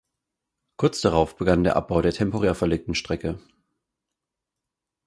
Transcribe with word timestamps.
Kurz 0.77 0.99
darauf 1.01 1.35
begann 1.35 1.63
der 1.63 1.75
Abbau 1.75 2.01
der 2.01 2.11
temporär 2.11 2.55
verlegten 2.55 2.95
Strecke. 2.95 3.39